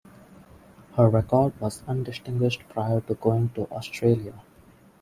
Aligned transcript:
Her 0.95 1.09
record 1.09 1.61
was 1.61 1.83
undistinguished 1.87 2.67
prior 2.69 3.01
to 3.01 3.13
going 3.13 3.49
to 3.49 3.67
Australia. 3.71 4.33